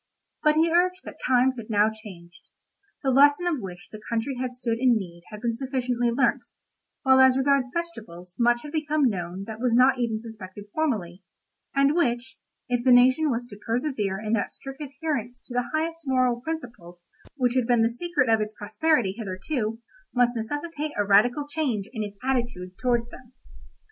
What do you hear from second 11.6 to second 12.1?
and